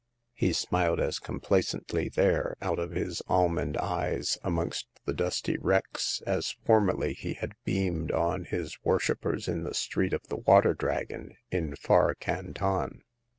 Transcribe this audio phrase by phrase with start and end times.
[0.33, 6.55] He smiled as complacently there, out of his almond eyes, amongst the dusty wrecks as
[6.65, 11.75] formerly he had beamed on his worshipers in the Street of the Water Dragon in
[11.75, 13.03] far Canton.